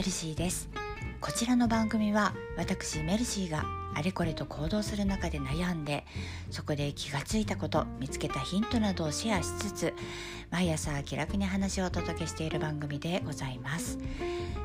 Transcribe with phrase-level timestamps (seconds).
[0.00, 0.70] メルシーです。
[1.20, 3.64] こちらの番組は私メルシーが
[3.94, 6.06] あれこれと行動する中で悩んで
[6.50, 9.94] そこで気がついたこと見つけたヒントなどをシェアしつつ
[10.50, 13.98] 毎朝気楽に話をお届けしている番組でございます。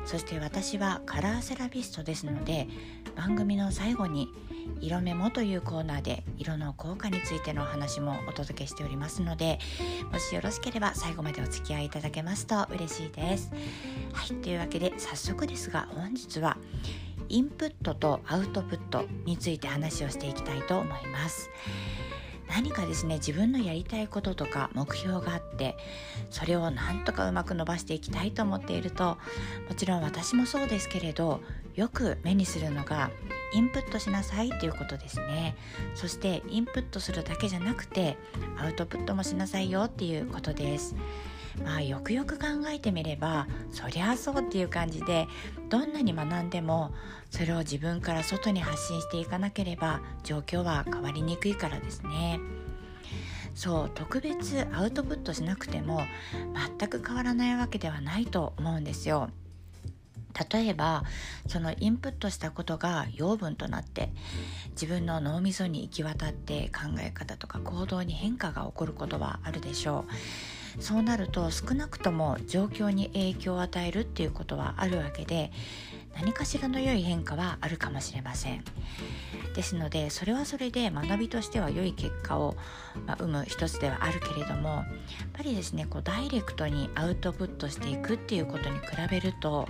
[0.04, 2.68] そして私はカラーセラピストですので
[3.16, 4.28] 番組の最後に
[4.80, 9.58] 色メモというコーナーで色の効果についてのお話もお届けしておりますので
[10.12, 13.50] もしよろしければ最後までお付き合いいただけますと嬉しいです。
[14.12, 16.56] はいというわけで早速ですが本日は
[17.28, 21.50] インプットとアウトプットについて話をしていきたいと思います。
[22.48, 25.76] 何かですね自分のやりたいこととか目標があって
[26.30, 29.18] それをなんとかうまく伸ばしていきたいと思っていると
[29.68, 31.40] もちろん私もそうですけれど
[31.74, 33.10] よく目にするのが
[33.52, 35.56] インプットしなさいということですね。
[35.94, 38.16] そしてインプットするだけじゃなくて
[38.58, 40.94] アウトプットもしなさいよっていうことです。
[41.64, 45.26] まあよくよく考えてみればそりゃあそうっていう感じで
[45.68, 46.92] どんなに学んでも
[47.30, 52.40] それを自分から外に発信していかなければ状況は変わりにくいからですね。
[53.54, 56.02] そう特別アウトプットしなくても
[56.78, 59.30] 全く変わらないわけではないと思うんですよ。
[60.52, 61.04] 例えば
[61.48, 64.10] そのインプットしたことが養分となって
[64.72, 70.12] 自分の脳みそに行き渡って考え方とか行動に変化が起こることはあるでしょう。
[70.80, 75.50] そうなると少なくとも状況に影響を与えるっていうことはあるわけで
[76.14, 78.64] 何かしらの良い変化はあるかもしれません。
[79.54, 82.56] ですのでそれはそれで学びとしては良い結果を、
[83.06, 84.84] まあ、生む一つではあるけれどもやっ
[85.32, 89.66] ぱりですねこうダイレクトにアウトプットしていくっていうことに比べると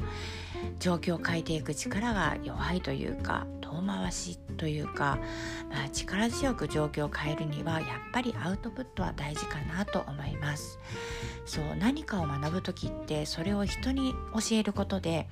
[0.79, 5.19] 状況を変えていく力が弱いというか遠回しというか、
[5.71, 10.79] まあ、力強く状況を変えるにはやっぱりアウトプットは大事かなと思います。
[11.45, 15.29] そう何かを学ぶ時ってそれを人に教えることで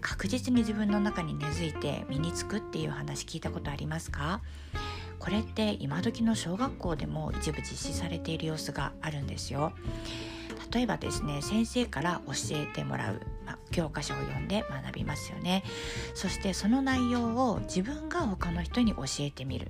[0.00, 4.42] 確実に自分の中に根付いて身につくっていう話聞いたことありますか？
[5.18, 9.72] これって今時の小学校でも一部実施されている様子があるんですよ。
[10.72, 15.62] 例えばですね先生から教えてもらう、まあ、教科書を読んで学びますよね。
[16.14, 19.68] そしてその内容を自分が他の人に教えてみる。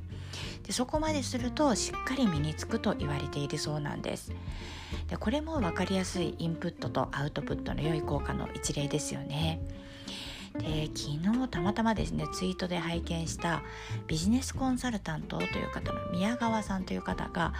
[0.64, 4.32] でそこまでするとしっかり身につくと言われているそうなんです。
[5.08, 9.60] でこれも分かりやすいインプットとアウトプットの良い効果の一例ですよね。
[10.58, 13.62] で昨日たまたまですねツイートで拝見した
[14.06, 17.52] ビジネスコンサルタントという方の宮川さんという方が、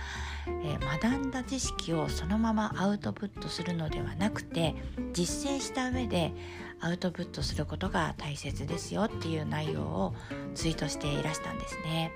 [0.65, 4.75] えー、学んだ知識をそのままアウトプットするのではなくて
[5.12, 6.33] 実践した上で
[6.81, 10.15] アウトプットすることが大切ですよっていう内容を
[10.55, 12.13] ツイートしていらしたんですね。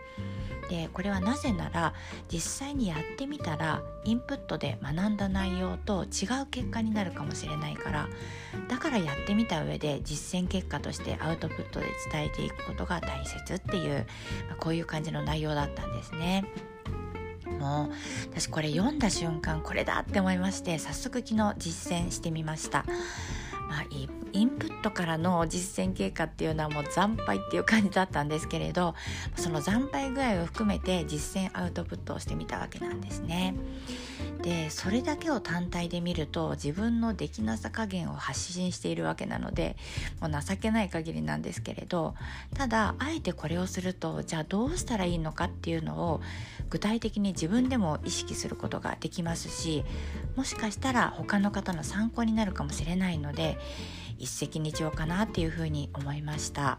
[0.70, 1.94] でこれはなぜなら
[2.32, 8.08] 実際にやってみたらインプットで学んだ内容と違う結果になるかもしれないから
[8.68, 14.06] だからやってみた上で実践結果としてアウトプットで伝えていくことが大切っていう、
[14.48, 16.44] まあ、こういう感じの内容だったんですね。
[17.58, 17.92] もう
[18.30, 22.86] 私これ読んだ瞬間これだって思いまして早速昨日実践してみました。
[23.70, 23.86] まあ、
[24.32, 28.96] インプットからの実践経過っていうのはもう惨敗っていう感じだったんですけれど
[29.36, 33.54] その惨敗具合を含めて実践アウトプットをしてみたわけなんですね。
[34.42, 39.76] でそれだけを単体で見ると自分のできなさ加減を発信しているわけなので
[40.20, 42.14] もう情けない限りなんですけれど
[42.54, 46.20] ただあえてこれをするとじゃあどうしたらいいのかっていうのを
[46.70, 49.84] 具体的に自分でも意識することができますし
[50.36, 53.58] もしかしたら他の方の参考になるかもしれないので
[54.20, 56.78] 一石二鳥かなっていうふうに思いました。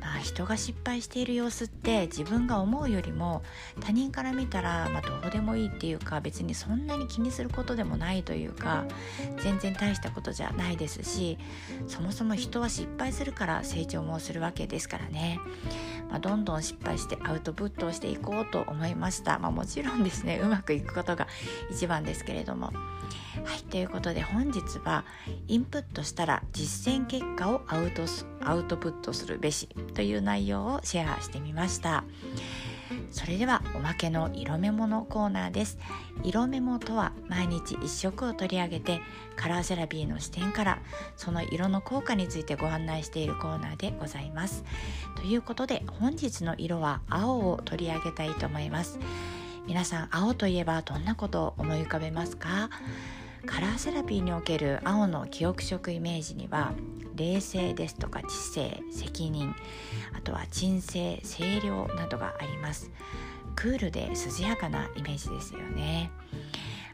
[0.00, 3.42] まあ、人が失敗している様子って自分が思うよりも
[3.80, 8.84] 他人から見たら、まあ、どうでもいいっていうか別にそんなに気にすることでもないというか
[9.42, 11.38] 全然大したことじゃないですし
[11.86, 15.38] そもそも人は失敗するから成長もするわけですからね、
[16.08, 21.26] まあ、どんどん失敗してアウトプットをしていこうと思いました、まあ、もちろんですねうまくいくことが
[21.70, 22.72] 一番ですけれども。
[23.44, 25.04] はい、ということで本日は
[25.48, 28.04] インプットしたら実践結果をアウト
[28.42, 32.04] アウトプットするべしという内容をシェアしてみました。
[33.12, 35.78] それではおまけの色メモのコーナーです。
[36.22, 39.00] 色メモとは毎日1色を取り上げて
[39.36, 40.78] カラーセラピーの視点から
[41.16, 44.64] その色の効果についてご案内しているコーナーでございます。
[45.16, 48.98] ということで本日の色は青を取り上げたいと思います。
[49.66, 52.70] 皆さん青といえばどんなことを思い浮かべますか？
[53.46, 56.72] カラーセラピーにおける青の記憶色イメージには
[57.16, 59.54] 冷静ですとか知性責任
[60.16, 62.90] あとは鎮静清涼などがあります。
[63.56, 66.10] クールで涼やかなイメージですよね。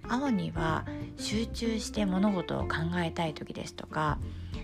[0.08, 0.84] 青には
[1.16, 4.18] 集中して物事を考えたい時ですとか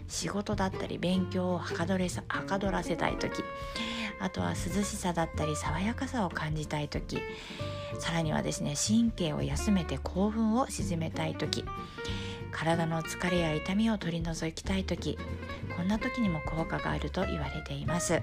[0.06, 3.42] 仕事だったり勉強をはかどれさはかどらせたい時
[4.22, 7.18] あとは涼しさだったり爽やかさを感じたい時
[7.98, 11.64] さらにはですね神経を休めて興奮を鎮めたい時
[12.52, 15.18] 体の疲れや痛みを取り除きたい時
[15.76, 18.22] こんな時にも効果があると言われています。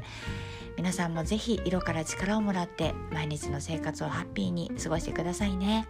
[0.77, 5.87] 皆さんもぜひ色から力をもらって毎日の生活をハッピーに過ごしてくださいね。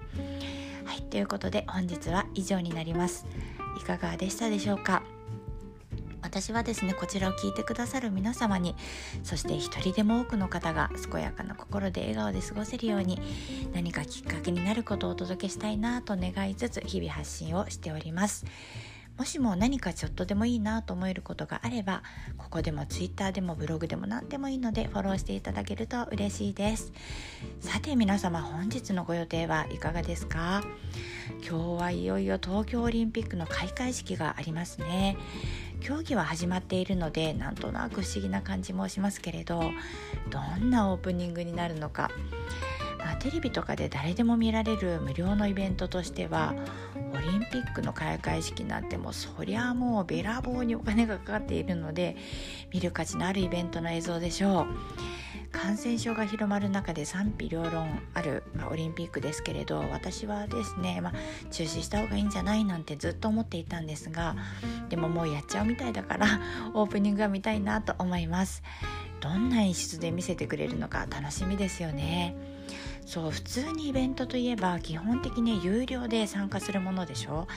[0.86, 3.28] はいということで本日は以上になります。
[3.80, 5.04] いかがでしたでしょうか？
[6.30, 8.76] 私はですねこちらを聞いてくださる皆様に
[9.24, 13.20] そして一人でも多くの方が健やかな心で笑顔で過ごせるように
[13.74, 18.46] 何かきっかけになることをお届けしたいなと願いつつ日々発信をしております。
[19.18, 22.04] もしも何かちょっとでもいいなと思えることがあれば
[22.38, 26.94] ここでも Twitter でもブログでも何でもいいのでフォローしていただけると嬉しいです。
[27.60, 30.64] さて皆様本日のご予定はいかがですか？
[31.46, 35.18] 今日はいよいよ東京オリンピックの開会式がありますね。
[35.82, 39.72] 競技は始まっているのでなんとなく不思議な感じもしますけれど
[40.30, 42.10] どんなオープニングになるのか。
[43.00, 46.54] まあ、テレビとかで誰でも見られる無料のイベントとしては
[47.14, 52.18] オリンピックの開会式なんてもうそりゃもうべらぼうにお金がかかっているので
[52.74, 54.68] 見る価値のあるイベントの映像でしょう。
[55.62, 61.14] 感染症が広まる中で賛否両論ある、ま、オリンピックですけれど私はですね、まあ、
[61.52, 64.38] 中止した方がいいんじゃないなんてずっと思っていたんですが
[64.88, 66.40] でももうやっちゃうみたいだから
[66.74, 68.64] オープニングは見たいなと思います。
[69.20, 72.36] どんな演出で見せてくれるのか楽しみですよね。
[73.10, 77.48] そう普通にイベントといえば基本的に有料で参加するものでしょ？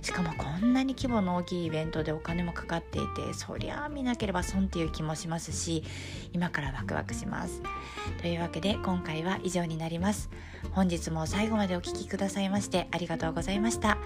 [0.00, 5.82] しかもこんなに規模の大きいイベントでお金もかかっていてそりゃあ見なければ損っていう気もしますし
[6.32, 7.62] 今からワクワクします。
[8.20, 10.30] というわけで今回は以上になります。
[10.70, 13.98] 本日も最後までお聴きくださいましてありがとうございました。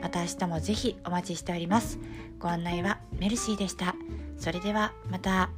[0.00, 1.98] また明日もぜひお待ちしております。
[2.38, 3.96] ご案内はメルシーでした。
[4.38, 5.50] それではまた。